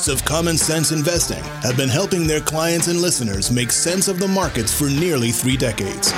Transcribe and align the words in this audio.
hosts 0.00 0.08
of 0.08 0.24
Common 0.24 0.56
Sense 0.56 0.92
Investing 0.92 1.42
have 1.62 1.76
been 1.76 1.88
helping 1.88 2.26
their 2.26 2.40
clients 2.40 2.86
and 2.88 3.02
listeners 3.02 3.50
make 3.50 3.70
sense 3.70 4.08
of 4.08 4.18
the 4.18 4.26
markets 4.26 4.72
for 4.72 4.88
nearly 4.88 5.30
three 5.30 5.58
decades. 5.58 6.14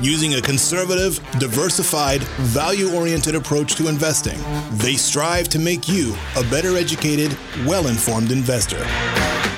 Using 0.00 0.34
a 0.34 0.40
conservative, 0.40 1.20
diversified, 1.38 2.22
value 2.56 2.94
oriented 2.94 3.34
approach 3.34 3.74
to 3.74 3.88
investing, 3.88 4.38
they 4.78 4.94
strive 4.94 5.48
to 5.50 5.58
make 5.58 5.88
you 5.88 6.16
a 6.36 6.42
better 6.44 6.76
educated, 6.78 7.36
well 7.66 7.88
informed 7.88 8.32
investor. 8.32 8.82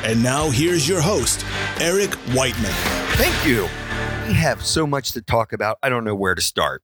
And 0.04 0.20
now 0.20 0.50
here's 0.50 0.88
your 0.88 1.00
host, 1.00 1.44
Eric 1.80 2.14
Whiteman. 2.34 2.72
Thank 3.18 3.46
you. 3.46 3.68
We 4.26 4.34
have 4.34 4.64
so 4.64 4.84
much 4.84 5.12
to 5.12 5.22
talk 5.22 5.52
about. 5.52 5.78
I 5.80 5.90
don't 5.90 6.04
know 6.04 6.16
where 6.16 6.34
to 6.34 6.42
start. 6.42 6.82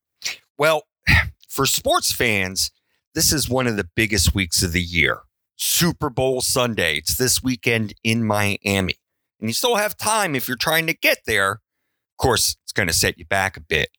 Well, 0.57 0.83
for 1.49 1.65
sports 1.65 2.13
fans, 2.13 2.71
this 3.13 3.33
is 3.33 3.49
one 3.49 3.67
of 3.67 3.75
the 3.75 3.89
biggest 3.93 4.33
weeks 4.33 4.63
of 4.63 4.71
the 4.71 4.81
year. 4.81 5.23
Super 5.57 6.09
Bowl 6.09 6.41
Sunday. 6.41 6.97
It's 6.97 7.15
this 7.15 7.43
weekend 7.43 7.93
in 8.03 8.23
Miami. 8.23 8.95
And 9.39 9.49
you 9.49 9.53
still 9.53 9.75
have 9.75 9.97
time 9.97 10.35
if 10.35 10.47
you're 10.47 10.57
trying 10.57 10.87
to 10.87 10.93
get 10.93 11.19
there. 11.25 11.51
Of 11.51 12.17
course, 12.17 12.55
it's 12.63 12.71
going 12.71 12.87
to 12.87 12.93
set 12.93 13.17
you 13.17 13.25
back 13.25 13.57
a 13.57 13.61
bit. 13.61 13.89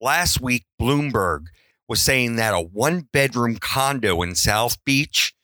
Last 0.00 0.40
week, 0.40 0.66
Bloomberg 0.80 1.46
was 1.88 2.02
saying 2.02 2.36
that 2.36 2.54
a 2.54 2.60
one 2.60 3.08
bedroom 3.12 3.56
condo 3.56 4.22
in 4.22 4.34
South 4.34 4.82
Beach, 4.84 5.34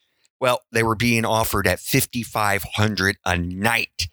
well, 0.40 0.60
they 0.72 0.82
were 0.82 0.96
being 0.96 1.24
offered 1.24 1.66
at 1.66 1.80
5500 1.80 3.16
a 3.24 3.38
night. 3.38 4.08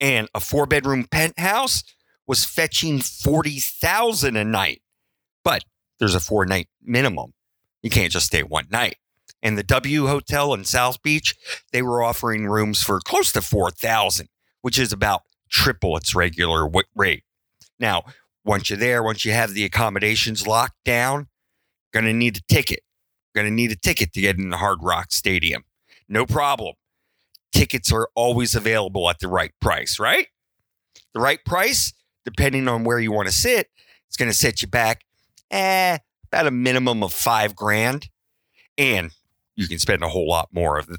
And 0.00 0.28
a 0.34 0.40
four 0.40 0.66
bedroom 0.66 1.06
penthouse 1.10 1.82
was 2.26 2.44
fetching 2.44 3.00
40,000 3.00 4.36
a 4.36 4.44
night. 4.44 4.82
But 5.44 5.64
there's 5.98 6.14
a 6.14 6.20
four 6.20 6.46
night 6.46 6.68
minimum. 6.82 7.32
You 7.82 7.90
can't 7.90 8.12
just 8.12 8.26
stay 8.26 8.42
one 8.42 8.66
night. 8.70 8.96
And 9.42 9.56
the 9.56 9.62
W 9.62 10.06
Hotel 10.06 10.52
in 10.52 10.64
South 10.64 11.02
Beach, 11.02 11.34
they 11.72 11.82
were 11.82 12.02
offering 12.02 12.46
rooms 12.46 12.82
for 12.82 13.00
close 13.00 13.32
to 13.32 13.42
4,000, 13.42 14.28
which 14.60 14.78
is 14.78 14.92
about 14.92 15.22
triple 15.48 15.96
its 15.96 16.14
regular 16.14 16.68
rate. 16.94 17.24
Now, 17.78 18.04
once 18.44 18.70
you're 18.70 18.78
there, 18.78 19.02
once 19.02 19.24
you 19.24 19.32
have 19.32 19.54
the 19.54 19.64
accommodations 19.64 20.46
locked 20.46 20.84
down, 20.84 21.28
going 21.92 22.04
to 22.04 22.12
need 22.12 22.36
a 22.36 22.42
ticket. 22.48 22.80
Going 23.34 23.46
to 23.46 23.52
need 23.52 23.72
a 23.72 23.76
ticket 23.76 24.12
to 24.12 24.20
get 24.20 24.38
in 24.38 24.50
the 24.50 24.56
Hard 24.56 24.78
Rock 24.82 25.12
Stadium. 25.12 25.64
No 26.08 26.26
problem. 26.26 26.74
Tickets 27.52 27.92
are 27.92 28.08
always 28.14 28.54
available 28.54 29.08
at 29.08 29.20
the 29.20 29.28
right 29.28 29.52
price, 29.60 29.98
right? 29.98 30.26
The 31.14 31.20
right 31.20 31.44
price, 31.44 31.92
depending 32.24 32.68
on 32.68 32.84
where 32.84 32.98
you 32.98 33.12
want 33.12 33.28
to 33.28 33.34
sit, 33.34 33.68
it's 34.08 34.16
going 34.16 34.30
to 34.30 34.36
set 34.36 34.62
you 34.62 34.68
back 34.68 35.04
eh, 35.50 35.98
about 36.32 36.46
a 36.46 36.50
minimum 36.50 37.02
of 37.02 37.12
five 37.12 37.54
grand. 37.54 38.08
And 38.76 39.12
you 39.60 39.68
can 39.68 39.78
spend 39.78 40.02
a 40.02 40.08
whole 40.08 40.26
lot 40.28 40.48
more 40.52 40.78
of 40.78 40.86
the, 40.86 40.98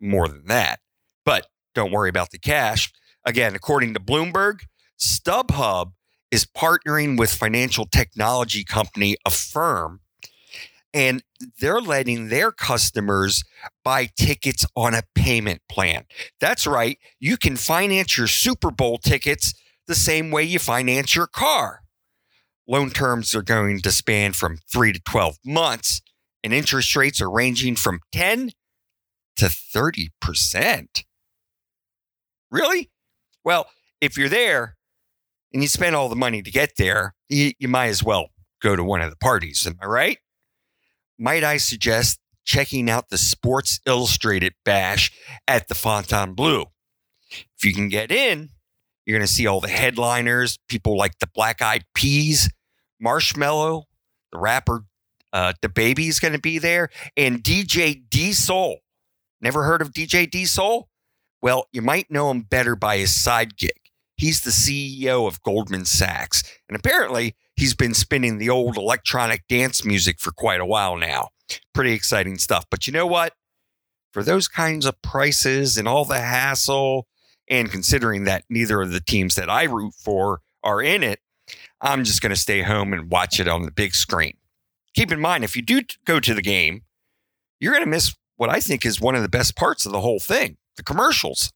more 0.00 0.28
than 0.28 0.46
that. 0.46 0.80
But 1.24 1.46
don't 1.74 1.92
worry 1.92 2.08
about 2.08 2.30
the 2.30 2.38
cash. 2.38 2.90
Again, 3.24 3.54
according 3.54 3.92
to 3.94 4.00
Bloomberg, 4.00 4.60
StubHub 4.98 5.92
is 6.30 6.46
partnering 6.46 7.18
with 7.18 7.32
financial 7.32 7.84
technology 7.84 8.64
company 8.64 9.16
Affirm 9.26 10.00
and 10.94 11.22
they're 11.60 11.80
letting 11.80 12.28
their 12.28 12.50
customers 12.50 13.44
buy 13.84 14.08
tickets 14.16 14.64
on 14.74 14.94
a 14.94 15.02
payment 15.14 15.60
plan. 15.68 16.04
That's 16.40 16.66
right. 16.66 16.98
You 17.20 17.36
can 17.36 17.56
finance 17.56 18.16
your 18.16 18.26
Super 18.26 18.70
Bowl 18.70 18.98
tickets 18.98 19.52
the 19.86 19.94
same 19.94 20.30
way 20.30 20.44
you 20.44 20.58
finance 20.58 21.14
your 21.14 21.26
car. 21.26 21.82
Loan 22.66 22.90
terms 22.90 23.34
are 23.34 23.42
going 23.42 23.80
to 23.80 23.92
span 23.92 24.32
from 24.32 24.58
3 24.70 24.92
to 24.94 25.00
12 25.00 25.38
months 25.44 26.00
and 26.42 26.52
interest 26.52 26.94
rates 26.96 27.20
are 27.20 27.30
ranging 27.30 27.76
from 27.76 28.00
10 28.12 28.52
to 29.36 29.46
30%. 29.46 31.04
Really? 32.50 32.90
Well, 33.44 33.66
if 34.00 34.16
you're 34.16 34.28
there 34.28 34.76
and 35.52 35.62
you 35.62 35.68
spend 35.68 35.96
all 35.96 36.08
the 36.08 36.16
money 36.16 36.42
to 36.42 36.50
get 36.50 36.76
there, 36.76 37.14
you, 37.28 37.52
you 37.58 37.68
might 37.68 37.88
as 37.88 38.02
well 38.02 38.28
go 38.62 38.76
to 38.76 38.84
one 38.84 39.00
of 39.00 39.10
the 39.10 39.16
parties. 39.16 39.66
Am 39.66 39.76
I 39.80 39.86
right? 39.86 40.18
Might 41.18 41.44
I 41.44 41.56
suggest 41.56 42.18
checking 42.44 42.88
out 42.88 43.10
the 43.10 43.18
Sports 43.18 43.80
Illustrated 43.86 44.54
bash 44.64 45.12
at 45.46 45.68
the 45.68 45.74
Fontainebleau? 45.74 46.72
If 47.30 47.64
you 47.64 47.74
can 47.74 47.88
get 47.88 48.10
in, 48.10 48.50
you're 49.04 49.18
going 49.18 49.26
to 49.26 49.32
see 49.32 49.46
all 49.46 49.60
the 49.60 49.68
headliners, 49.68 50.58
people 50.68 50.96
like 50.96 51.18
the 51.18 51.28
Black 51.34 51.62
Eyed 51.62 51.84
Peas, 51.94 52.50
Marshmello, 53.02 53.84
the 54.32 54.38
rapper 54.38 54.84
uh, 55.32 55.52
DaBaby 55.62 56.08
is 56.08 56.20
going 56.20 56.32
to 56.32 56.40
be 56.40 56.58
there, 56.58 56.90
and 57.16 57.42
DJ 57.42 58.02
D-Sol. 58.08 58.78
Never 59.40 59.64
heard 59.64 59.82
of 59.82 59.92
DJ 59.92 60.30
D-Sol? 60.30 60.88
Well, 61.40 61.66
you 61.72 61.82
might 61.82 62.10
know 62.10 62.30
him 62.30 62.42
better 62.42 62.74
by 62.74 62.98
his 62.98 63.14
side 63.14 63.56
gig. 63.56 63.72
He's 64.16 64.40
the 64.40 64.50
CEO 64.50 65.28
of 65.28 65.42
Goldman 65.42 65.84
Sachs, 65.84 66.42
and 66.68 66.76
apparently 66.76 67.36
he's 67.54 67.74
been 67.74 67.94
spinning 67.94 68.38
the 68.38 68.50
old 68.50 68.76
electronic 68.76 69.46
dance 69.48 69.84
music 69.84 70.18
for 70.18 70.32
quite 70.32 70.60
a 70.60 70.66
while 70.66 70.96
now. 70.96 71.28
Pretty 71.72 71.92
exciting 71.92 72.38
stuff. 72.38 72.66
But 72.68 72.86
you 72.86 72.92
know 72.92 73.06
what? 73.06 73.34
For 74.12 74.24
those 74.24 74.48
kinds 74.48 74.86
of 74.86 75.00
prices 75.02 75.76
and 75.76 75.86
all 75.86 76.04
the 76.04 76.18
hassle, 76.18 77.06
and 77.48 77.70
considering 77.70 78.24
that 78.24 78.44
neither 78.50 78.80
of 78.82 78.90
the 78.90 79.00
teams 79.00 79.36
that 79.36 79.48
I 79.48 79.64
root 79.64 79.94
for 79.94 80.40
are 80.64 80.82
in 80.82 81.04
it, 81.04 81.20
I'm 81.80 82.02
just 82.02 82.20
going 82.20 82.30
to 82.30 82.40
stay 82.40 82.62
home 82.62 82.92
and 82.92 83.10
watch 83.10 83.38
it 83.38 83.46
on 83.46 83.62
the 83.62 83.70
big 83.70 83.94
screen 83.94 84.37
keep 84.98 85.12
in 85.12 85.20
mind, 85.20 85.44
if 85.44 85.54
you 85.54 85.62
do 85.62 85.80
go 86.04 86.18
to 86.18 86.34
the 86.34 86.42
game, 86.42 86.82
you're 87.60 87.72
going 87.72 87.84
to 87.84 87.90
miss 87.90 88.16
what 88.36 88.50
I 88.50 88.58
think 88.58 88.84
is 88.84 89.00
one 89.00 89.14
of 89.14 89.22
the 89.22 89.28
best 89.28 89.54
parts 89.54 89.86
of 89.86 89.92
the 89.92 90.00
whole 90.00 90.18
thing 90.18 90.56
the 90.76 90.82
commercials. 90.82 91.52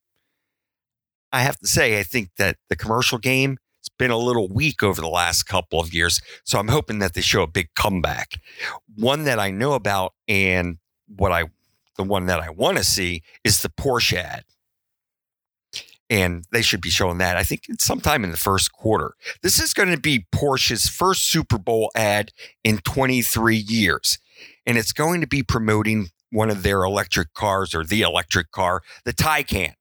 I 1.33 1.41
have 1.41 1.59
to 1.59 1.67
say, 1.67 1.99
I 1.99 2.03
think 2.03 2.31
that 2.39 2.57
the 2.69 2.77
commercial 2.77 3.19
game 3.19 3.59
has 3.81 3.89
been 3.99 4.11
a 4.11 4.17
little 4.17 4.49
weak 4.49 4.83
over 4.83 5.01
the 5.01 5.09
last 5.09 5.45
couple 5.45 5.81
of 5.81 5.95
years. 5.95 6.21
So 6.45 6.59
I'm 6.59 6.69
hoping 6.69 6.99
that 6.99 7.15
they 7.15 7.21
show 7.21 7.43
a 7.43 7.47
big 7.47 7.69
comeback. 7.75 8.33
One 8.97 9.25
that 9.25 9.39
I 9.39 9.51
know 9.51 9.73
about 9.73 10.13
and 10.29 10.79
what 11.07 11.33
I, 11.33 11.45
the 11.97 12.03
one 12.03 12.27
that 12.27 12.41
I 12.41 12.51
want 12.51 12.79
to 12.79 12.85
see 12.85 13.23
is 13.45 13.63
the 13.63 13.69
Porsche 13.71 14.19
ad 14.19 14.45
and 16.13 16.45
they 16.53 16.61
should 16.61 16.83
be 16.83 16.91
showing 16.91 17.17
that. 17.17 17.39
I 17.39 17.43
think 17.43 17.63
it's 17.71 17.87
sometime 17.87 18.23
in 18.23 18.31
the 18.31 18.37
first 18.37 18.71
quarter. 18.71 19.15
This 19.43 19.59
is 19.59 19.73
going 19.73 19.91
to 19.91 19.99
be 19.99 20.27
Porsche's 20.31 20.87
first 20.87 21.27
Super 21.27 21.57
Bowl 21.57 21.91
ad 21.97 22.33
in 22.63 22.79
23 22.79 23.57
years, 23.57 24.19
and 24.67 24.77
it's 24.77 24.93
going 24.93 25.23
to 25.23 25.27
be 25.27 25.43
promoting 25.43 26.09
one 26.31 26.51
of 26.51 26.63
their 26.63 26.85
electric 26.85 27.33
cars 27.33 27.75
or 27.75 27.83
the 27.83 28.03
electric 28.03 28.51
car, 28.51 28.83
the 29.07 29.15
Taycan. 29.15 29.73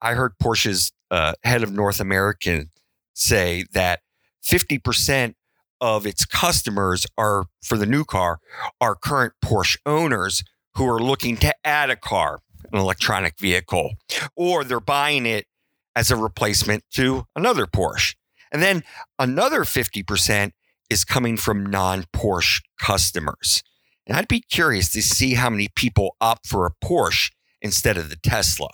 I 0.00 0.14
heard 0.14 0.32
Porsche's 0.42 0.90
uh, 1.10 1.34
head 1.44 1.62
of 1.62 1.70
North 1.70 2.00
American 2.00 2.70
say 3.12 3.66
that 3.74 4.00
50% 4.42 5.34
of 5.82 6.06
its 6.06 6.24
customers 6.24 7.06
are 7.18 7.44
for 7.62 7.76
the 7.76 7.84
new 7.84 8.06
car 8.06 8.38
are 8.80 8.94
current 8.94 9.34
Porsche 9.44 9.76
owners 9.84 10.42
who 10.76 10.88
are 10.88 10.98
looking 10.98 11.36
to 11.36 11.54
add 11.62 11.90
a 11.90 11.96
car 11.96 12.40
an 12.72 12.78
electronic 12.78 13.38
vehicle, 13.38 13.94
or 14.34 14.64
they're 14.64 14.80
buying 14.80 15.26
it 15.26 15.46
as 15.94 16.10
a 16.10 16.16
replacement 16.16 16.84
to 16.92 17.24
another 17.34 17.66
Porsche. 17.66 18.14
And 18.52 18.62
then 18.62 18.84
another 19.18 19.60
50% 19.60 20.52
is 20.88 21.04
coming 21.04 21.36
from 21.36 21.66
non 21.66 22.04
Porsche 22.14 22.62
customers. 22.80 23.62
And 24.06 24.16
I'd 24.16 24.28
be 24.28 24.40
curious 24.40 24.92
to 24.92 25.02
see 25.02 25.34
how 25.34 25.50
many 25.50 25.68
people 25.74 26.16
opt 26.20 26.46
for 26.46 26.66
a 26.66 26.84
Porsche 26.84 27.32
instead 27.60 27.96
of 27.96 28.08
the 28.08 28.16
Tesla. 28.16 28.70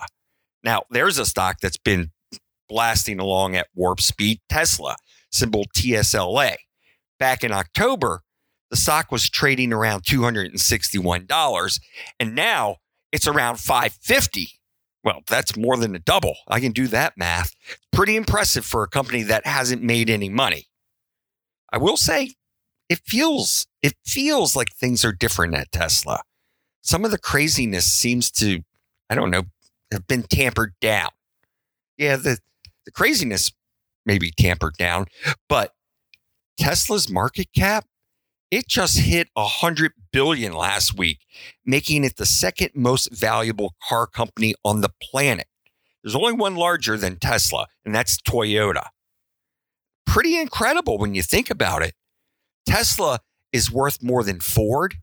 Now, 0.63 0.83
there's 0.91 1.17
a 1.17 1.25
stock 1.25 1.57
that's 1.61 1.77
been 1.77 2.11
blasting 2.69 3.19
along 3.19 3.55
at 3.55 3.67
warp 3.75 3.99
speed 3.99 4.41
Tesla, 4.49 4.95
symbol 5.31 5.65
TSLA. 5.75 6.55
Back 7.19 7.43
in 7.43 7.51
October, 7.51 8.21
the 8.69 8.77
stock 8.77 9.11
was 9.11 9.29
trading 9.29 9.73
around 9.73 10.03
$261. 10.03 11.79
And 12.19 12.35
now 12.35 12.77
it's 13.13 13.27
around 13.27 13.59
550. 13.59 14.49
Well, 15.03 15.21
that's 15.27 15.55
more 15.55 15.77
than 15.77 15.95
a 15.95 15.99
double. 15.99 16.35
I 16.47 16.59
can 16.59 16.71
do 16.71 16.87
that 16.87 17.17
math. 17.17 17.53
Pretty 17.91 18.15
impressive 18.15 18.65
for 18.65 18.83
a 18.83 18.89
company 18.89 19.21
that 19.23 19.45
hasn't 19.45 19.83
made 19.83 20.09
any 20.09 20.29
money. 20.29 20.67
I 21.71 21.77
will 21.77 21.97
say 21.97 22.31
it 22.89 22.99
feels 23.05 23.67
it 23.81 23.93
feels 24.05 24.55
like 24.55 24.69
things 24.73 25.05
are 25.05 25.11
different 25.11 25.55
at 25.55 25.71
Tesla. 25.71 26.21
Some 26.81 27.05
of 27.05 27.11
the 27.11 27.17
craziness 27.19 27.85
seems 27.85 28.31
to 28.31 28.61
I 29.09 29.15
don't 29.15 29.31
know 29.31 29.43
have 29.91 30.07
been 30.07 30.23
tampered 30.23 30.73
down. 30.81 31.09
Yeah, 31.97 32.15
the 32.15 32.39
the 32.85 32.91
craziness 32.91 33.51
may 34.05 34.17
be 34.17 34.31
tampered 34.31 34.75
down, 34.77 35.05
but 35.47 35.73
Tesla's 36.57 37.09
market 37.09 37.47
cap 37.55 37.85
it 38.53 38.67
just 38.67 38.99
hit 38.99 39.29
100 39.33 39.93
billion 40.11 40.53
last 40.53 40.95
week, 40.95 41.25
making 41.65 42.03
it 42.03 42.17
the 42.17 42.25
second 42.25 42.69
most 42.75 43.11
valuable 43.11 43.73
car 43.89 44.05
company 44.05 44.53
on 44.63 44.81
the 44.81 44.91
planet. 45.01 45.47
There's 46.03 46.15
only 46.15 46.33
one 46.33 46.55
larger 46.55 46.95
than 46.95 47.17
Tesla, 47.17 47.65
and 47.83 47.95
that's 47.95 48.21
Toyota. 48.21 48.89
Pretty 50.05 50.37
incredible 50.37 50.99
when 50.99 51.15
you 51.15 51.23
think 51.23 51.49
about 51.49 51.81
it. 51.81 51.95
Tesla 52.67 53.21
is 53.51 53.71
worth 53.71 54.03
more 54.03 54.23
than 54.23 54.39
Ford, 54.39 54.97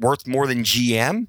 worth 0.00 0.26
more 0.26 0.46
than 0.46 0.64
GM. 0.64 1.26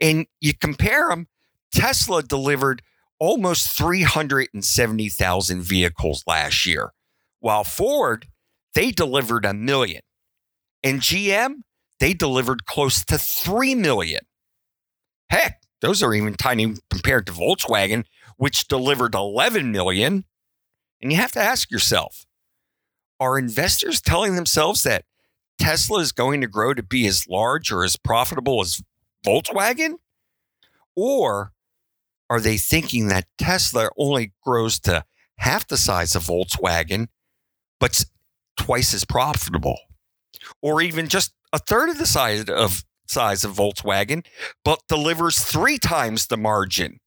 And 0.00 0.26
you 0.40 0.54
compare 0.54 1.10
them, 1.10 1.28
Tesla 1.70 2.22
delivered 2.22 2.80
almost 3.18 3.76
370,000 3.76 5.62
vehicles 5.62 6.24
last 6.26 6.64
year, 6.64 6.94
while 7.40 7.64
Ford, 7.64 8.28
they 8.74 8.90
delivered 8.90 9.44
a 9.44 9.52
million. 9.52 10.00
And 10.86 11.00
GM, 11.00 11.62
they 11.98 12.14
delivered 12.14 12.64
close 12.64 13.04
to 13.06 13.18
3 13.18 13.74
million. 13.74 14.20
Heck, 15.28 15.60
those 15.80 16.00
are 16.00 16.14
even 16.14 16.34
tiny 16.34 16.76
compared 16.90 17.26
to 17.26 17.32
Volkswagen, 17.32 18.04
which 18.36 18.68
delivered 18.68 19.12
11 19.12 19.72
million. 19.72 20.24
And 21.02 21.10
you 21.10 21.18
have 21.18 21.32
to 21.32 21.40
ask 21.40 21.72
yourself 21.72 22.24
are 23.18 23.36
investors 23.36 24.00
telling 24.00 24.36
themselves 24.36 24.84
that 24.84 25.04
Tesla 25.58 25.98
is 25.98 26.12
going 26.12 26.40
to 26.42 26.46
grow 26.46 26.72
to 26.72 26.84
be 26.84 27.04
as 27.08 27.26
large 27.26 27.72
or 27.72 27.82
as 27.82 27.96
profitable 27.96 28.60
as 28.60 28.80
Volkswagen? 29.26 29.94
Or 30.94 31.50
are 32.30 32.40
they 32.40 32.58
thinking 32.58 33.08
that 33.08 33.26
Tesla 33.38 33.90
only 33.98 34.34
grows 34.40 34.78
to 34.80 35.04
half 35.38 35.66
the 35.66 35.78
size 35.78 36.14
of 36.14 36.26
Volkswagen, 36.26 37.08
but 37.80 38.04
twice 38.56 38.94
as 38.94 39.04
profitable? 39.04 39.78
Or 40.62 40.80
even 40.82 41.08
just 41.08 41.32
a 41.52 41.58
third 41.58 41.88
of 41.88 41.98
the 41.98 42.06
size 42.06 42.44
of 42.44 42.84
size 43.08 43.44
of 43.44 43.52
Volkswagen, 43.52 44.24
but 44.64 44.82
delivers 44.88 45.38
three 45.38 45.78
times 45.78 46.26
the 46.26 46.36
margin. 46.36 46.98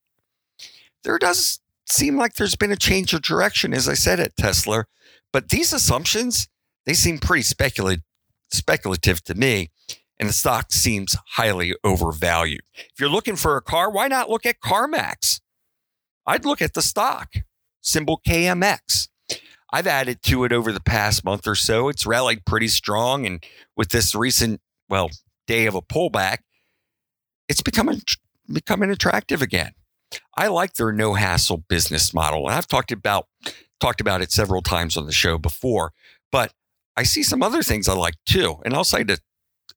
There 1.04 1.18
does 1.18 1.60
seem 1.88 2.18
like 2.18 2.36
there's 2.36 2.56
been 2.56 2.72
a 2.72 2.78
change 2.78 3.14
of 3.14 3.22
direction, 3.22 3.74
as 3.74 3.90
I 3.90 3.94
said 3.96 4.20
at 4.20 4.38
Tesla, 4.38 4.86
but 5.34 5.50
these 5.50 5.74
assumptions 5.74 6.48
they 6.86 6.94
seem 6.94 7.20
pretty 7.20 7.44
speculative 7.44 8.04
speculative 8.52 9.24
to 9.24 9.36
me, 9.36 9.70
and 10.20 10.28
the 10.28 10.34
stock 10.34 10.72
seems 10.72 11.16
highly 11.36 11.76
overvalued. 11.84 12.62
If 12.76 13.00
you're 13.00 13.10
looking 13.10 13.36
for 13.36 13.58
a 13.58 13.62
car, 13.62 13.92
why 13.92 14.08
not 14.08 14.30
look 14.30 14.46
at 14.46 14.60
CarMax? 14.60 15.40
I'd 16.26 16.46
look 16.46 16.62
at 16.62 16.74
the 16.74 16.82
stock, 16.82 17.34
symbol 17.82 18.22
KMX. 18.28 19.08
I've 19.72 19.88
added 19.88 20.24
to 20.24 20.44
it 20.44 20.52
over 20.52 20.72
the 20.72 20.80
past 20.80 21.24
month 21.24 21.48
or 21.48 21.56
so. 21.56 21.90
It's 21.90 22.06
rallied 22.06 22.46
pretty 22.46 22.68
strong. 22.68 23.26
And 23.26 23.44
with 23.76 23.90
this 23.90 24.16
recent, 24.16 24.62
well, 24.90 25.10
day 25.48 25.66
of 25.68 25.76
a 25.76 25.82
pullback, 25.82 26.40
it's 27.48 27.62
becoming 27.62 28.02
becoming 28.52 28.90
attractive 28.90 29.42
again. 29.42 29.72
I 30.36 30.48
like 30.48 30.74
their 30.74 30.92
no 30.92 31.14
hassle 31.14 31.64
business 31.68 32.14
model. 32.14 32.48
And 32.48 32.56
I've 32.56 32.68
talked 32.68 32.92
about 32.92 33.28
talked 33.80 34.02
about 34.02 34.22
it 34.22 34.32
several 34.32 34.62
times 34.62 34.98
on 34.98 35.06
the 35.06 35.12
show 35.12 35.38
before, 35.38 35.94
but 36.32 36.52
I 36.98 37.04
see 37.04 37.24
some 37.24 37.42
other 37.42 37.64
things 37.64 37.88
I 37.88 37.94
like 37.94 38.16
too. 38.26 38.58
And 38.66 38.74
I'll 38.74 38.84
cite 38.84 39.10
a 39.10 39.20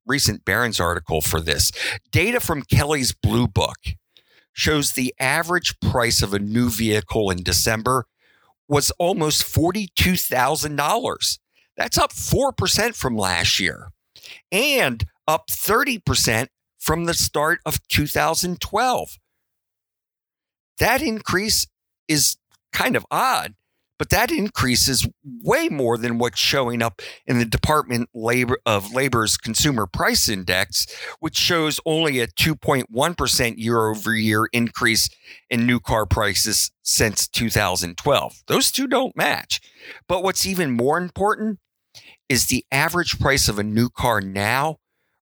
recent 0.07 0.45
Barron's 0.45 0.81
article 0.81 1.21
for 1.21 1.41
this. 1.41 1.71
Data 2.11 2.41
from 2.41 2.63
Kelley's 2.63 3.13
Blue 3.13 3.47
Book 3.47 3.77
shows 4.53 4.93
the 4.93 5.15
average 5.21 5.79
price 5.81 6.23
of 6.23 6.35
a 6.35 6.39
new 6.39 6.69
vehicle 6.69 7.31
in 7.31 7.43
December 7.43 8.07
was 8.69 8.91
almost 8.99 9.45
$42,000. 9.45 11.39
That's 11.77 11.99
up 11.99 12.13
4% 12.13 12.95
from 12.95 13.17
last 13.17 13.59
year 13.61 13.89
and 14.51 15.05
up 15.27 15.49
30% 15.49 16.49
from 16.79 17.05
the 17.05 17.15
start 17.15 17.61
of 17.65 17.87
2012. 17.89 19.11
That 20.79 21.03
increase 21.03 21.67
is 22.09 22.37
kind 22.73 22.97
of 22.97 23.07
odd 23.11 23.55
but 24.03 24.11
that 24.11 24.33
increase 24.33 24.89
is 24.89 25.09
way 25.45 25.69
more 25.69 25.97
than 25.97 26.19
what's 26.19 26.41
showing 26.41 26.83
up 26.83 27.01
in 27.25 27.39
the 27.39 27.45
Department 27.45 28.11
Labor 28.13 28.59
of 28.67 28.93
Labor's 28.93 29.37
Consumer 29.37 29.87
Price 29.87 30.29
Index, 30.29 30.93
which 31.21 31.37
shows 31.37 31.79
only 31.87 32.19
a 32.19 32.27
2.1% 32.27 33.55
year 33.59 33.87
over 33.87 34.13
year 34.13 34.49
increase 34.53 35.09
in 35.49 35.67
new 35.67 35.79
car 35.79 36.05
prices 36.05 36.73
since 36.83 37.29
2012. 37.29 38.43
Those 38.49 38.73
two 38.73 38.89
don't 38.89 39.17
match. 39.17 39.61
But 40.09 40.25
what's 40.25 40.47
even 40.47 40.73
more 40.73 40.99
important 40.99 41.61
is 42.29 42.47
the 42.47 42.67
average 42.73 43.21
price 43.21 43.49
of 43.49 43.61
a 43.61 43.63
new 43.63 43.89
car 43.89 44.21
now 44.21 44.79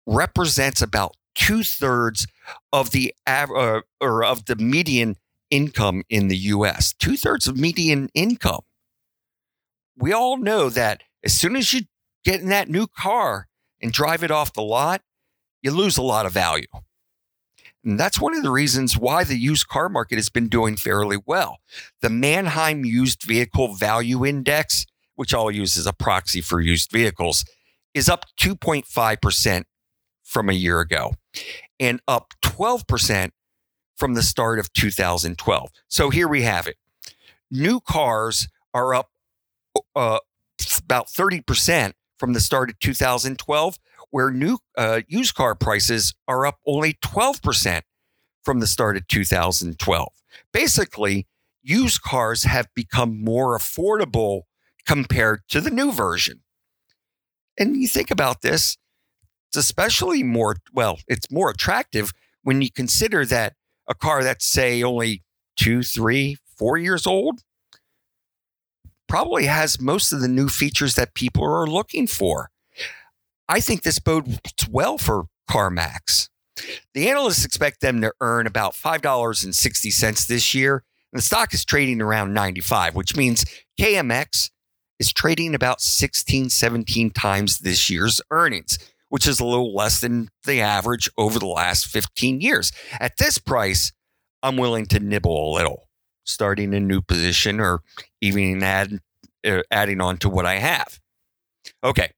represents 0.07 0.81
about 0.81 1.17
two 1.35 1.65
thirds 1.65 2.29
of 2.73 2.93
the 2.93 3.13
uh, 3.27 3.81
or 4.01 4.23
of 4.23 4.45
the 4.45 4.55
median 4.55 5.17
income 5.51 6.05
in 6.09 6.29
the 6.29 6.37
U.S. 6.37 6.95
Two 7.01 7.17
thirds 7.17 7.49
of 7.49 7.59
median 7.59 8.09
income 8.15 8.61
we 9.99 10.13
all 10.13 10.37
know 10.37 10.71
that 10.71 11.03
as 11.25 11.33
soon 11.33 11.57
as 11.57 11.73
you 11.73 11.83
get 12.25 12.41
in 12.41 12.49
that 12.49 12.69
new 12.69 12.87
car 12.87 13.49
and 13.81 13.93
drive 13.93 14.23
it 14.23 14.31
off 14.31 14.53
the 14.53 14.63
lot, 14.63 15.03
you 15.63 15.71
lose 15.71 15.97
a 15.97 16.03
lot 16.03 16.27
of 16.27 16.33
value. 16.33 16.67
And 17.85 17.99
that's 17.99 18.21
one 18.21 18.37
of 18.37 18.43
the 18.43 18.51
reasons 18.51 18.97
why 18.97 19.25
the 19.25 19.37
used 19.37 19.69
car 19.69 19.89
market 19.89 20.17
has 20.17 20.29
been 20.29 20.49
doing 20.49 20.77
fairly 20.77 21.17
well. 21.27 21.59
The 22.01 22.11
Manheim 22.11 22.85
Used 22.85 23.23
Vehicle 23.23 23.75
Value 23.75 24.27
Index, 24.27 24.85
which 25.15 25.33
I'll 25.33 25.51
use 25.51 25.77
as 25.77 25.87
a 25.87 25.93
proxy 25.93 26.41
for 26.41 26.61
used 26.61 26.91
vehicles, 26.91 27.45
is 27.95 28.09
up 28.09 28.27
2.5% 28.41 29.65
from 30.23 30.49
a 30.49 30.53
year 30.53 30.81
ago 30.81 31.15
and 31.81 32.01
up 32.07 32.35
12% 32.43 33.31
from 33.97 34.15
the 34.15 34.23
start 34.23 34.59
of 34.59 34.73
2012. 34.73 35.71
So 35.89 36.11
here 36.11 36.29
we 36.29 36.43
have 36.43 36.67
it. 36.67 36.77
New 37.51 37.81
cars 37.81 38.49
are 38.75 38.95
up 38.95 39.11
uh, 39.95 40.19
about 40.79 41.09
30% 41.09 41.93
from 42.19 42.33
the 42.33 42.41
start 42.41 42.71
of 42.71 42.79
2012, 42.81 43.79
where 44.11 44.31
new 44.31 44.59
uh, 44.77 45.01
used 45.07 45.35
car 45.35 45.55
prices 45.55 46.15
are 46.27 46.47
up 46.47 46.59
only 46.67 46.95
12% 46.95 47.83
from 48.43 48.61
the 48.61 48.67
start 48.67 48.97
of 48.97 49.07
2012. 49.09 50.09
Basically, 50.53 51.27
used 51.63 52.03
cars 52.03 52.45
have 52.45 52.67
become 52.75 53.23
more 53.23 53.57
affordable 53.57 54.43
compared 54.87 55.43
to 55.49 55.61
the 55.61 55.71
new 55.71 55.93
version. 55.93 56.43
And 57.59 57.77
you 57.77 57.89
think 57.89 58.11
about 58.11 58.43
this, 58.43 58.77
it's 59.49 59.57
especially 59.57 60.23
more, 60.23 60.57
well, 60.73 60.99
it's 61.09 61.31
more 61.31 61.51
attractive 61.51 62.13
when 62.43 62.63
you 62.63 62.71
consider 62.71 63.27
that 63.27 63.55
a 63.89 63.95
car 63.95 64.23
that's, 64.23 64.47
say, 64.47 64.83
only 64.83 65.23
two, 65.57 65.83
three, 65.83 66.37
four 66.57 66.79
years 66.79 67.07
old 67.07 67.43
probably 69.09 69.47
has 69.47 69.81
most 69.81 70.13
of 70.13 70.21
the 70.21 70.29
new 70.29 70.49
features 70.49 70.95
that 70.95 71.15
people 71.15 71.45
are 71.45 71.67
looking 71.67 72.07
for. 72.07 72.51
I 73.49 73.61
think 73.61 73.83
this 73.83 73.99
bodes 73.99 74.39
well 74.71 74.99
for 74.99 75.25
CarMax. 75.51 76.29
The 76.93 77.09
analysts 77.09 77.45
expect 77.45 77.81
them 77.81 78.01
to 78.03 78.13
earn 78.21 78.47
about 78.47 78.75
$5.60 78.75 80.27
this 80.27 80.55
year, 80.55 80.85
and 81.13 81.19
the 81.19 81.25
stock 81.25 81.55
is 81.55 81.65
trading 81.65 82.03
around 82.03 82.35
95, 82.35 82.95
which 82.95 83.17
means 83.17 83.45
KMX 83.81 84.51
is 84.99 85.13
trading 85.13 85.55
about 85.55 85.81
16, 85.81 86.51
17 86.51 87.11
times 87.11 87.61
this 87.61 87.89
year's 87.89 88.21
earnings, 88.31 88.79
which 89.09 89.27
is 89.27 89.41
a 89.41 89.47
little 89.47 89.75
less 89.75 90.01
than 90.01 90.29
the 90.45 90.61
average 90.61 91.09
over 91.17 91.39
the 91.39 91.47
last 91.47 91.87
15 91.87 92.41
years. 92.41 92.73
At 93.01 93.17
this 93.19 93.39
price, 93.39 93.93
I'm 94.43 94.57
willing 94.57 94.87
to 94.87 95.01
nibble 95.01 95.53
a 95.53 95.55
little 95.55 95.88
starting 96.29 96.75
a 96.75 96.81
new 96.81 97.01
position 97.01 97.61
or 97.61 97.83
even 98.21 98.63
add, 98.63 99.01
uh, 99.47 99.63
adding 99.71 100.01
on 100.01 100.19
to 100.19 100.29
what 100.29 100.47
I 100.47 100.57
have. 100.57 101.01
Okay. 101.83 102.13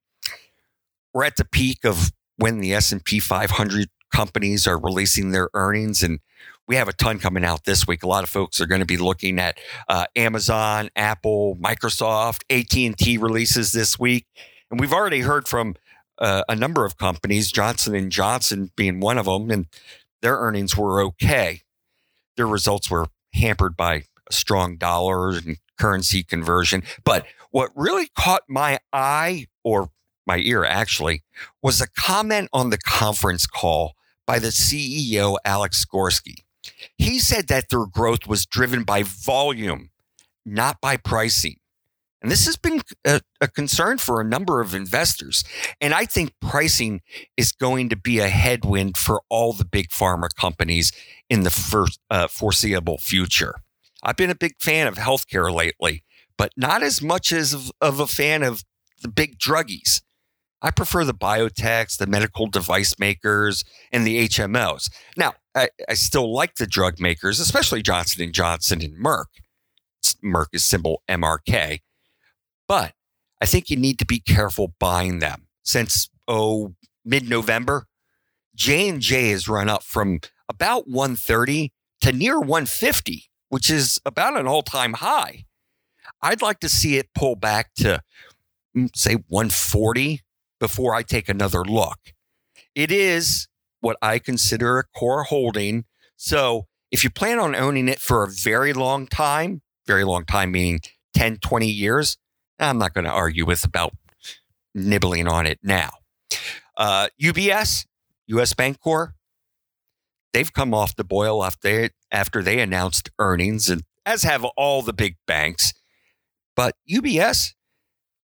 We're 1.15 1.25
at 1.25 1.37
the 1.37 1.45
peak 1.45 1.85
of 1.85 2.13
when 2.37 2.61
the 2.61 2.75
S&P 2.75 3.21
500 3.21 3.89
companies 4.13 4.67
are 4.67 4.79
releasing 4.79 5.31
their 5.31 5.49
earnings 5.55 6.03
and 6.03 6.21
we 6.67 6.77
have 6.77 6.89
a 6.89 6.93
ton 6.93 7.19
coming 7.19 7.45
out 7.45 7.65
this 7.65 7.87
week. 7.87 8.05
A 8.05 8.07
lot 8.07 8.23
of 8.23 8.31
folks 8.31 8.61
are 8.61 8.67
going 8.67 8.81
to 8.81 8.87
be 8.87 8.97
looking 8.97 9.41
at 9.41 9.59
uh, 9.89 10.07
Amazon, 10.15 10.89
Apple, 10.95 11.57
Microsoft, 11.57 12.43
AT&T 12.49 13.19
releases 13.19 13.73
this 13.73 13.99
week. 13.99 14.27
And 14.71 14.79
we've 14.79 14.93
already 14.93 15.21
heard 15.21 15.49
from 15.49 15.75
uh, 16.21 16.43
a 16.49 16.55
number 16.55 16.85
of 16.85 16.97
companies, 16.97 17.51
Johnson 17.51 18.09
Johnson 18.09 18.71
being 18.77 19.01
one 19.01 19.19
of 19.19 19.25
them, 19.25 19.51
and 19.51 19.67
their 20.23 20.37
earnings 20.37 20.77
were 20.77 21.03
okay. 21.03 21.63
Their 22.37 22.47
results 22.47 22.89
were 22.89 23.09
hampered 23.33 23.77
by 23.77 24.05
a 24.29 24.33
strong 24.33 24.77
dollar 24.77 25.31
and 25.31 25.59
currency 25.79 26.23
conversion. 26.23 26.83
But 27.05 27.27
what 27.51 27.71
really 27.75 28.09
caught 28.15 28.43
my 28.49 28.79
eye, 28.93 29.47
or 29.65 29.91
my 30.27 30.39
ear 30.39 30.65
actually, 30.65 31.23
was 31.63 31.81
a 31.81 31.89
comment 31.89 32.49
on 32.53 32.71
the 32.71 32.79
conference 32.79 33.47
call 33.47 33.95
by 34.27 34.39
the 34.39 34.49
CEO, 34.49 35.39
Alex 35.45 35.85
Gorsky. 35.85 36.37
He 36.97 37.19
said 37.19 37.49
that 37.49 37.69
their 37.71 37.87
growth 37.87 38.27
was 38.27 38.47
driven 38.47 38.85
by 38.85 39.03
volume, 39.03 39.91
not 40.45 40.81
by 40.81 40.97
pricing. 40.97 41.57
And 42.23 42.31
this 42.31 42.45
has 42.47 42.57
been 42.57 42.83
a, 43.07 43.21
a, 43.41 43.49
concern 43.49 43.99
for 43.99 44.21
a 44.21 44.25
number 44.25 44.61
of 44.61 44.75
investors. 44.75 45.43
And 45.81 45.95
I 45.95 46.05
think 46.05 46.35
pricing 46.41 47.01
is 47.37 47.53
going 47.53 47.89
to 47.89 47.97
be 47.97 48.19
a 48.19 48.29
headwind 48.29 48.99
for 48.99 49.23
all 49.31 49.53
the 49.55 49.65
big 49.65 49.89
pharma 49.89 50.29
companies 50.35 50.93
in 51.31 51.45
the 51.45 51.51
first, 51.51 51.99
uh, 52.11 52.29
foreseeable 52.29 52.99
future. 52.99 53.55
I've 54.03 54.17
been 54.17 54.31
a 54.31 54.35
big 54.35 54.55
fan 54.61 54.87
of 54.87 54.97
healthcare 54.97 55.53
lately, 55.53 56.05
but 56.37 56.53
not 56.57 56.83
as 56.83 57.01
much 57.01 57.33
as 57.33 57.55
of, 57.55 57.71
of 57.81 58.01
a 58.01 58.07
fan 58.07 58.43
of 58.43 58.65
the 59.01 59.09
big 59.09 59.39
druggies. 59.39 60.03
I 60.63 60.71
prefer 60.71 61.05
the 61.05 61.15
biotechs, 61.15 61.97
the 61.97 62.07
medical 62.07 62.47
device 62.47 62.99
makers, 62.99 63.65
and 63.93 64.07
the 64.07 64.29
HMOs. 64.29 64.91
Now, 65.17 65.33
I, 65.55 65.71
I 65.89 65.95
still 65.95 66.33
like 66.35 66.57
the 66.57 66.67
drug 66.67 67.01
makers, 67.01 67.41
especially 67.41 67.83
Johnson 67.83 68.23
and 68.23 68.35
Johnson 68.35 68.83
and 68.83 69.03
Merck. 69.03 69.27
Merck 70.23 70.49
is 70.53 70.65
symbol 70.65 71.03
MRK, 71.09 71.81
but 72.71 72.93
I 73.43 73.47
think 73.47 73.69
you 73.69 73.77
need 73.77 73.99
to 73.99 74.07
be 74.07 74.21
careful 74.21 74.75
buying 74.79 75.19
them 75.19 75.49
since 75.65 76.09
oh 76.29 76.77
mid 77.05 77.29
November. 77.29 77.87
J 78.55 78.89
and 78.89 79.01
J 79.01 79.31
has 79.31 79.49
run 79.49 79.69
up 79.69 79.83
from 79.83 80.21
about 80.49 80.87
130 80.87 81.73
to 82.03 82.13
near 82.13 82.39
150, 82.39 83.25
which 83.49 83.71
is 83.71 84.01
about 84.07 84.39
an 84.39 84.47
all 84.47 84.63
time 84.63 84.93
high. 84.93 85.47
I'd 86.23 86.43
like 86.43 86.61
to 86.61 86.69
see 86.69 86.97
it 86.97 87.09
pull 87.13 87.35
back 87.35 87.75
to 87.79 88.03
mm, 88.77 88.89
say 88.95 89.15
140 89.15 90.21
before 90.61 90.95
I 90.95 91.03
take 91.03 91.29
another 91.29 91.65
look. 91.65 91.99
It 92.77 92.93
is 92.93 93.49
what 93.81 93.97
I 94.01 94.21
consider 94.21 94.79
a 94.79 94.85
core 94.97 95.25
holding. 95.25 95.87
So 96.15 96.69
if 96.93 97.03
you 97.03 97.11
plan 97.11 97.41
on 97.41 97.57
owning 97.57 97.89
it 97.89 97.99
for 97.99 98.23
a 98.23 98.31
very 98.31 98.73
long 98.73 99.09
time, 99.09 99.63
very 99.89 100.05
long 100.05 100.25
time 100.25 100.53
meaning 100.53 100.79
10, 101.15 101.39
20 101.39 101.67
years, 101.67 102.17
I'm 102.61 102.79
not 102.79 102.95
going 102.95 103.05
to 103.05 103.11
argue 103.11 103.47
with 103.47 103.65
about 103.65 103.95
nibbling 104.75 105.27
on 105.27 105.47
it 105.47 105.59
now. 105.63 105.91
Uh, 106.77 107.09
UBS, 107.21 107.87
US 108.27 108.55
Bancorp, 108.55 109.13
they've 110.33 110.53
come 110.53 110.75
off 110.75 110.97
the 110.97 111.05
boil 111.05 111.45
after, 111.45 111.91
after 112.11 112.43
they 112.43 112.61
announced 112.61 113.11
earnings, 113.19 113.69
and 113.69 113.83
as 114.07 114.23
have 114.23 114.45
all 114.57 114.83
the 114.83 114.93
big 114.93 115.17
banks. 115.27 115.73
But 116.57 116.75
UBS 116.91 117.55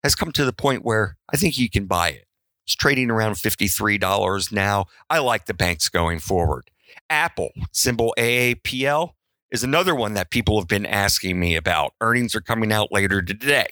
has 0.02 0.14
come 0.14 0.32
to 0.32 0.44
the 0.44 0.52
point 0.52 0.84
where 0.84 1.16
I 1.32 1.36
think 1.36 1.58
you 1.58 1.70
can 1.70 1.86
buy 1.86 2.10
it. 2.10 2.24
It's 2.66 2.76
trading 2.76 3.10
around 3.10 3.34
$53 3.34 4.52
now. 4.52 4.84
I 5.08 5.18
like 5.20 5.46
the 5.46 5.54
banks 5.54 5.88
going 5.88 6.18
forward. 6.18 6.70
Apple, 7.08 7.50
symbol 7.72 8.14
AAPL, 8.18 9.10
is 9.50 9.64
another 9.64 9.94
one 9.94 10.14
that 10.14 10.30
people 10.30 10.58
have 10.60 10.68
been 10.68 10.84
asking 10.84 11.40
me 11.40 11.56
about. 11.56 11.94
Earnings 12.00 12.34
are 12.34 12.42
coming 12.42 12.70
out 12.70 12.92
later 12.92 13.22
today. 13.22 13.68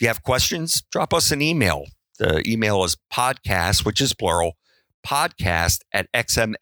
If 0.00 0.04
you 0.04 0.08
have 0.08 0.22
questions, 0.22 0.82
drop 0.90 1.12
us 1.12 1.30
an 1.30 1.42
email. 1.42 1.84
The 2.18 2.42
email 2.50 2.84
is 2.84 2.96
podcast, 3.12 3.84
which 3.84 4.00
is 4.00 4.14
plural, 4.14 4.56
podcast 5.06 5.80
at 5.92 6.10
xmlfg.com. 6.14 6.56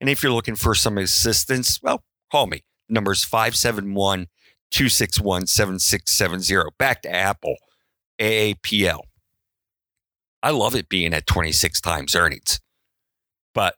And 0.00 0.08
if 0.08 0.22
you're 0.22 0.30
looking 0.30 0.54
for 0.54 0.76
some 0.76 0.96
assistance, 0.96 1.82
well, 1.82 2.04
call 2.30 2.46
me. 2.46 2.62
The 2.86 2.94
number 2.94 3.10
is 3.10 3.24
571 3.24 4.28
261 4.70 5.48
7670. 5.48 6.70
Back 6.78 7.02
to 7.02 7.12
Apple, 7.12 7.56
AAPL. 8.20 9.00
I 10.44 10.50
love 10.50 10.76
it 10.76 10.88
being 10.88 11.12
at 11.12 11.26
26 11.26 11.80
times 11.80 12.14
earnings, 12.14 12.60
but 13.56 13.74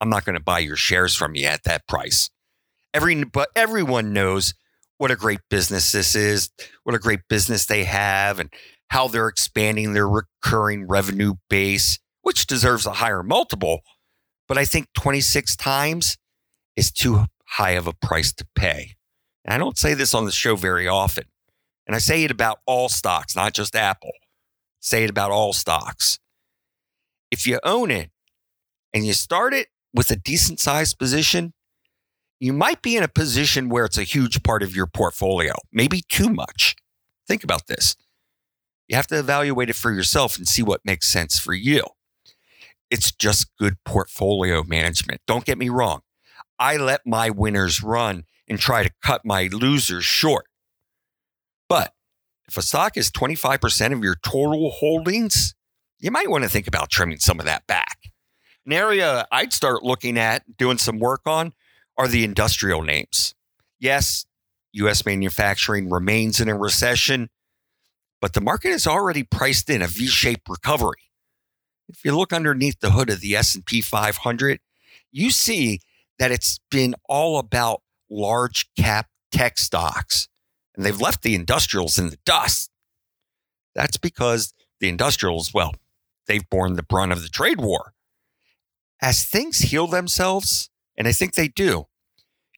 I'm 0.00 0.08
not 0.08 0.24
going 0.24 0.38
to 0.38 0.40
buy 0.40 0.60
your 0.60 0.76
shares 0.76 1.16
from 1.16 1.34
you 1.34 1.46
at 1.46 1.64
that 1.64 1.88
price. 1.88 2.30
Every, 2.94 3.24
but 3.24 3.48
everyone 3.56 4.12
knows 4.12 4.54
what 4.98 5.10
a 5.10 5.16
great 5.16 5.40
business 5.48 5.92
this 5.92 6.14
is, 6.14 6.50
what 6.84 6.94
a 6.94 6.98
great 6.98 7.20
business 7.28 7.66
they 7.66 7.84
have, 7.84 8.38
and 8.38 8.52
how 8.88 9.08
they're 9.08 9.28
expanding 9.28 9.92
their 9.92 10.08
recurring 10.08 10.86
revenue 10.86 11.34
base, 11.48 11.98
which 12.22 12.46
deserves 12.46 12.86
a 12.86 12.94
higher 12.94 13.22
multiple. 13.22 13.80
But 14.46 14.58
I 14.58 14.64
think 14.64 14.88
26 14.94 15.56
times 15.56 16.16
is 16.76 16.90
too 16.90 17.26
high 17.46 17.72
of 17.72 17.86
a 17.86 17.92
price 17.92 18.32
to 18.34 18.46
pay. 18.54 18.96
And 19.44 19.54
I 19.54 19.58
don't 19.58 19.78
say 19.78 19.94
this 19.94 20.14
on 20.14 20.24
the 20.24 20.32
show 20.32 20.56
very 20.56 20.86
often. 20.86 21.24
And 21.86 21.96
I 21.96 21.98
say 21.98 22.22
it 22.24 22.30
about 22.30 22.58
all 22.66 22.88
stocks, 22.88 23.34
not 23.34 23.54
just 23.54 23.74
Apple 23.74 24.12
say 24.80 25.04
it 25.04 25.10
about 25.10 25.30
all 25.30 25.52
stocks. 25.52 26.18
If 27.30 27.46
you 27.46 27.60
own 27.62 27.90
it 27.90 28.10
and 28.94 29.06
you 29.06 29.12
start 29.12 29.52
it 29.52 29.68
with 29.94 30.10
a 30.10 30.16
decent 30.16 30.60
sized 30.60 30.98
position, 30.98 31.52
you 32.40 32.52
might 32.52 32.82
be 32.82 32.96
in 32.96 33.02
a 33.02 33.08
position 33.08 33.68
where 33.68 33.84
it's 33.84 33.98
a 33.98 34.04
huge 34.04 34.42
part 34.42 34.62
of 34.62 34.74
your 34.74 34.86
portfolio, 34.86 35.54
maybe 35.72 36.02
too 36.08 36.28
much. 36.28 36.76
Think 37.26 37.44
about 37.44 37.66
this. 37.66 37.96
You 38.86 38.96
have 38.96 39.06
to 39.08 39.18
evaluate 39.18 39.68
it 39.68 39.76
for 39.76 39.92
yourself 39.92 40.38
and 40.38 40.46
see 40.46 40.62
what 40.62 40.84
makes 40.84 41.08
sense 41.08 41.38
for 41.38 41.52
you. 41.52 41.82
It's 42.90 43.12
just 43.12 43.54
good 43.58 43.76
portfolio 43.84 44.62
management. 44.62 45.20
Don't 45.26 45.44
get 45.44 45.58
me 45.58 45.68
wrong. 45.68 46.00
I 46.58 46.76
let 46.76 47.06
my 47.06 47.28
winners 47.30 47.82
run 47.82 48.24
and 48.48 48.58
try 48.58 48.82
to 48.82 48.90
cut 49.02 49.24
my 49.24 49.48
losers 49.52 50.04
short. 50.04 50.46
But 51.68 51.92
if 52.48 52.56
a 52.56 52.62
stock 52.62 52.96
is 52.96 53.10
25% 53.10 53.92
of 53.92 54.02
your 54.02 54.16
total 54.24 54.70
holdings, 54.70 55.54
you 55.98 56.10
might 56.10 56.30
want 56.30 56.44
to 56.44 56.50
think 56.50 56.66
about 56.66 56.88
trimming 56.88 57.18
some 57.18 57.38
of 57.38 57.44
that 57.44 57.66
back. 57.66 58.10
An 58.64 58.72
area 58.72 59.26
I'd 59.30 59.52
start 59.52 59.82
looking 59.82 60.16
at 60.16 60.56
doing 60.56 60.78
some 60.78 60.98
work 60.98 61.22
on 61.26 61.52
are 61.98 62.08
the 62.08 62.24
industrial 62.24 62.82
names. 62.82 63.34
Yes, 63.78 64.24
US 64.72 65.04
manufacturing 65.04 65.90
remains 65.90 66.40
in 66.40 66.48
a 66.48 66.56
recession, 66.56 67.28
but 68.20 68.32
the 68.32 68.40
market 68.40 68.70
has 68.70 68.86
already 68.86 69.24
priced 69.24 69.68
in 69.68 69.82
a 69.82 69.86
V-shaped 69.86 70.48
recovery. 70.48 71.10
If 71.88 72.04
you 72.04 72.16
look 72.16 72.32
underneath 72.32 72.80
the 72.80 72.90
hood 72.90 73.10
of 73.10 73.20
the 73.20 73.34
S&P 73.34 73.80
500, 73.80 74.60
you 75.10 75.30
see 75.30 75.80
that 76.18 76.30
it's 76.30 76.60
been 76.70 76.94
all 77.08 77.38
about 77.38 77.82
large 78.10 78.68
cap 78.76 79.08
tech 79.32 79.58
stocks 79.58 80.28
and 80.76 80.84
they've 80.84 81.00
left 81.00 81.22
the 81.22 81.34
industrials 81.34 81.98
in 81.98 82.10
the 82.10 82.18
dust. 82.24 82.70
That's 83.74 83.96
because 83.96 84.54
the 84.80 84.88
industrials, 84.88 85.52
well, 85.52 85.74
they've 86.26 86.48
borne 86.48 86.74
the 86.74 86.82
brunt 86.82 87.12
of 87.12 87.22
the 87.22 87.28
trade 87.28 87.60
war. 87.60 87.94
As 89.00 89.24
things 89.24 89.58
heal 89.58 89.86
themselves, 89.86 90.70
and 90.98 91.06
I 91.06 91.12
think 91.12 91.34
they 91.34 91.48
do, 91.48 91.86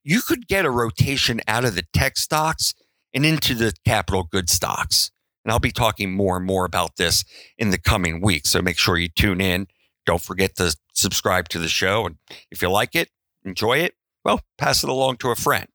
you 0.03 0.23
could 0.23 0.49
get 0.49 0.65
a 0.65 0.71
rotation 0.71 1.41
out 1.47 1.67
of 1.67 1.75
the 1.75 1.85
tech 1.93 2.17
stocks 2.17 2.75
and 3.13 3.25
into 3.25 3.55
the 3.55 3.75
capital 3.85 4.25
goods 4.25 4.53
stocks. 4.53 5.11
And 5.45 5.53
I'll 5.53 5.59
be 5.59 5.71
talking 5.71 6.13
more 6.13 6.39
and 6.39 6.47
more 6.47 6.65
about 6.65 6.97
this 6.97 7.25
in 7.59 7.71
the 7.71 7.79
coming 7.79 8.21
weeks. 8.21 8.51
So 8.51 8.63
make 8.63 8.79
sure 8.79 8.97
you 8.97 9.09
tune 9.09 9.41
in. 9.41 9.67
Don't 10.07 10.23
forget 10.23 10.57
to 10.57 10.75
subscribe 10.95 11.49
to 11.51 11.59
the 11.59 11.69
show. 11.69 12.07
And 12.07 12.17
if 12.51 12.63
you 12.63 12.71
like 12.71 12.95
it, 12.95 13.11
enjoy 13.45 13.79
it, 13.79 13.95
well, 14.25 14.41
pass 14.59 14.83
it 14.83 14.91
along 14.91 15.19
to 15.19 15.31
a 15.31 15.37
friend. 15.37 15.67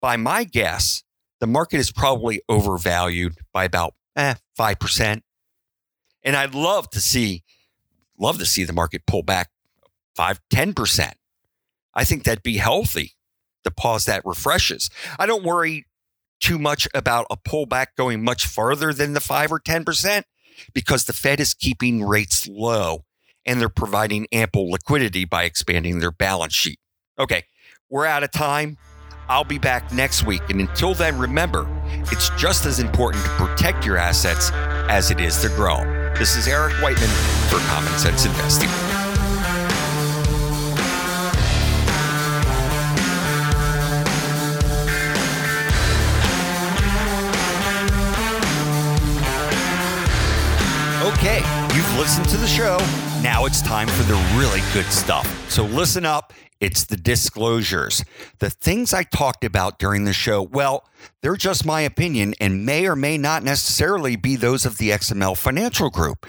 By 0.00 0.16
my 0.16 0.44
guess, 0.44 1.02
the 1.40 1.46
market 1.46 1.78
is 1.78 1.92
probably 1.92 2.40
overvalued 2.48 3.36
by 3.52 3.64
about 3.64 3.94
eh, 4.16 4.34
5%. 4.58 5.22
And 6.24 6.36
I'd 6.36 6.54
love 6.54 6.90
to 6.90 7.00
see, 7.00 7.44
love 8.18 8.38
to 8.38 8.46
see 8.46 8.64
the 8.64 8.72
market 8.72 9.06
pull 9.06 9.22
back 9.22 9.50
5, 10.16 10.40
10%. 10.50 11.12
I 11.96 12.04
think 12.04 12.22
that'd 12.22 12.44
be 12.44 12.58
healthy. 12.58 13.12
The 13.64 13.70
pause 13.72 14.04
that 14.04 14.22
refreshes. 14.24 14.90
I 15.18 15.26
don't 15.26 15.42
worry 15.42 15.86
too 16.38 16.58
much 16.58 16.86
about 16.94 17.26
a 17.30 17.36
pullback 17.36 17.86
going 17.96 18.22
much 18.22 18.46
further 18.46 18.92
than 18.92 19.14
the 19.14 19.20
5 19.20 19.50
or 19.50 19.58
10% 19.58 20.22
because 20.72 21.04
the 21.04 21.12
Fed 21.12 21.40
is 21.40 21.54
keeping 21.54 22.04
rates 22.04 22.46
low 22.46 23.04
and 23.44 23.60
they're 23.60 23.68
providing 23.68 24.26
ample 24.30 24.70
liquidity 24.70 25.24
by 25.24 25.44
expanding 25.44 25.98
their 25.98 26.12
balance 26.12 26.54
sheet. 26.54 26.78
Okay, 27.18 27.44
we're 27.88 28.06
out 28.06 28.22
of 28.22 28.30
time. 28.30 28.76
I'll 29.28 29.44
be 29.44 29.58
back 29.58 29.92
next 29.92 30.24
week. 30.24 30.42
And 30.50 30.60
until 30.60 30.94
then, 30.94 31.18
remember, 31.18 31.66
it's 32.12 32.30
just 32.30 32.66
as 32.66 32.78
important 32.78 33.24
to 33.24 33.30
protect 33.30 33.84
your 33.84 33.96
assets 33.96 34.50
as 34.88 35.10
it 35.10 35.20
is 35.20 35.40
to 35.42 35.48
grow. 35.48 35.78
This 36.16 36.36
is 36.36 36.46
Eric 36.46 36.74
Whiteman 36.74 37.10
for 37.48 37.58
Common 37.68 37.92
Sense 37.98 38.24
Investing. 38.26 38.85
You've 51.96 52.26
to 52.26 52.36
the 52.36 52.46
show. 52.46 53.15
Now 53.22 53.46
it's 53.46 53.62
time 53.62 53.88
for 53.88 54.02
the 54.04 54.14
really 54.36 54.60
good 54.72 54.90
stuff. 54.92 55.26
So 55.50 55.64
listen 55.64 56.04
up 56.04 56.32
it's 56.60 56.84
the 56.84 56.96
disclosures. 56.96 58.02
The 58.38 58.48
things 58.48 58.94
I 58.94 59.02
talked 59.02 59.44
about 59.44 59.78
during 59.78 60.04
the 60.04 60.14
show, 60.14 60.42
well, 60.42 60.88
they're 61.20 61.36
just 61.36 61.66
my 61.66 61.82
opinion 61.82 62.34
and 62.40 62.64
may 62.64 62.86
or 62.86 62.96
may 62.96 63.18
not 63.18 63.42
necessarily 63.42 64.16
be 64.16 64.36
those 64.36 64.64
of 64.64 64.78
the 64.78 64.90
XML 64.90 65.36
Financial 65.36 65.90
Group. 65.90 66.24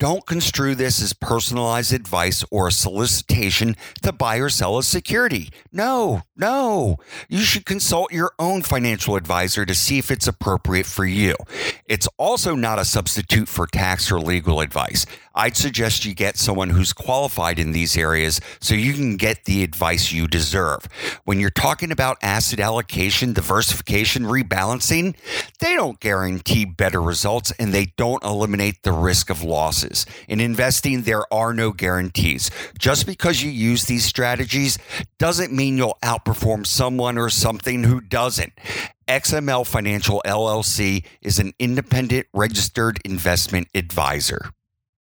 Don't 0.00 0.26
construe 0.26 0.74
this 0.74 1.00
as 1.00 1.12
personalized 1.12 1.92
advice 1.92 2.44
or 2.50 2.68
a 2.68 2.72
solicitation 2.72 3.76
to 4.02 4.12
buy 4.12 4.36
or 4.36 4.48
sell 4.48 4.78
a 4.78 4.82
security. 4.82 5.50
No, 5.70 6.22
no. 6.36 6.96
You 7.28 7.40
should 7.40 7.64
consult 7.64 8.12
your 8.12 8.32
own 8.38 8.62
financial 8.62 9.14
advisor 9.14 9.64
to 9.64 9.74
see 9.74 9.98
if 9.98 10.10
it's 10.10 10.26
appropriate 10.26 10.86
for 10.86 11.04
you. 11.04 11.36
It's 11.84 12.08
also 12.16 12.56
not 12.56 12.80
a 12.80 12.84
substitute 12.84 13.48
for 13.48 13.66
tax 13.66 14.10
or 14.10 14.18
legal 14.18 14.60
advice. 14.60 15.06
I'd 15.38 15.56
suggest 15.56 16.04
you 16.04 16.16
get 16.16 16.36
someone 16.36 16.70
who's 16.70 16.92
qualified 16.92 17.60
in 17.60 17.70
these 17.70 17.96
areas 17.96 18.40
so 18.60 18.74
you 18.74 18.92
can 18.92 19.16
get 19.16 19.44
the 19.44 19.62
advice 19.62 20.10
you 20.10 20.26
deserve. 20.26 20.88
When 21.26 21.38
you're 21.38 21.50
talking 21.50 21.92
about 21.92 22.18
asset 22.22 22.58
allocation, 22.58 23.34
diversification, 23.34 24.24
rebalancing, 24.24 25.16
they 25.60 25.76
don't 25.76 26.00
guarantee 26.00 26.64
better 26.64 27.00
results 27.00 27.52
and 27.52 27.72
they 27.72 27.92
don't 27.96 28.24
eliminate 28.24 28.82
the 28.82 28.90
risk 28.90 29.30
of 29.30 29.44
losses. 29.44 30.06
In 30.26 30.40
investing, 30.40 31.02
there 31.02 31.32
are 31.32 31.54
no 31.54 31.70
guarantees. 31.70 32.50
Just 32.76 33.06
because 33.06 33.40
you 33.40 33.50
use 33.50 33.84
these 33.84 34.04
strategies 34.04 34.76
doesn't 35.20 35.52
mean 35.52 35.76
you'll 35.76 35.98
outperform 36.02 36.66
someone 36.66 37.16
or 37.16 37.30
something 37.30 37.84
who 37.84 38.00
doesn't. 38.00 38.54
XML 39.06 39.64
Financial 39.64 40.20
LLC 40.26 41.04
is 41.22 41.38
an 41.38 41.52
independent 41.60 42.26
registered 42.34 42.98
investment 43.04 43.68
advisor. 43.72 44.50